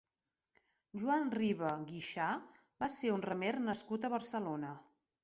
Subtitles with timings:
[1.01, 2.29] Joan Riba Guixà
[2.85, 4.73] va ser un remer nascut a Barcelona.